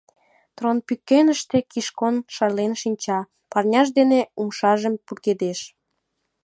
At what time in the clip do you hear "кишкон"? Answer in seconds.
1.71-2.15